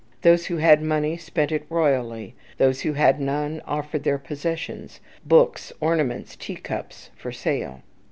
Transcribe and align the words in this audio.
Those 0.23 0.47
who 0.47 0.57
had 0.57 0.81
money 0.81 1.15
spent 1.15 1.51
it 1.51 1.67
royally. 1.69 2.33
Those 2.57 2.81
who 2.81 2.93
had 2.93 3.19
none 3.21 3.61
offered 3.67 4.03
their 4.03 4.17
possessions, 4.17 4.99
books, 5.27 5.71
ornaments, 5.79 6.35
tea 6.35 6.55
cups, 6.55 7.11
for 7.15 7.31
sale. 7.31 7.83